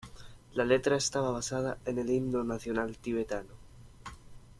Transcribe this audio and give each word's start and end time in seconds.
La 0.55 0.65
letra 0.65 0.95
estaba 0.97 1.29
basada 1.29 1.77
en 1.85 1.99
el 1.99 2.09
himno 2.09 2.43
nacional 2.43 2.97
tibetano. 2.97 3.53